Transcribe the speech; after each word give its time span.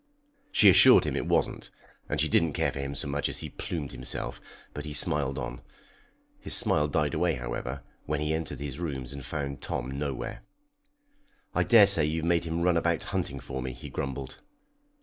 She 0.51 0.67
assured 0.67 1.03
him 1.03 1.15
it 1.15 1.27
wasn't, 1.27 1.69
and 2.09 2.19
she 2.19 2.27
didn't 2.27 2.53
care 2.53 2.71
for 2.71 2.79
him 2.79 2.95
so 2.95 3.07
much 3.07 3.29
as 3.29 3.37
he 3.41 3.49
plumed 3.51 3.91
himself, 3.91 4.41
but 4.73 4.83
he 4.83 4.93
smiled 4.93 5.37
on. 5.37 5.61
His 6.39 6.55
smile 6.55 6.87
died 6.87 7.13
away, 7.13 7.35
however, 7.35 7.83
when 8.07 8.19
he 8.19 8.33
entered 8.33 8.57
his 8.57 8.79
rooms 8.79 9.13
and 9.13 9.23
found 9.23 9.61
Tom 9.61 9.91
nowhere. 9.91 10.41
"I 11.53 11.61
daresay 11.63 12.05
you've 12.05 12.25
made 12.25 12.45
him 12.45 12.63
run 12.63 12.77
about 12.77 13.03
hunting 13.13 13.39
for 13.39 13.61
me," 13.61 13.73
he 13.73 13.91
grumbled. 13.91 14.39